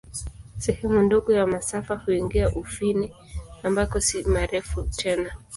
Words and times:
Sehemu 0.59 1.01
ndogo 1.03 1.33
ya 1.33 1.47
masafa 1.47 1.95
huingia 1.95 2.49
Ufini, 2.49 3.13
ambako 3.63 3.99
si 3.99 4.23
marefu 4.23 4.83
tena. 4.83 5.35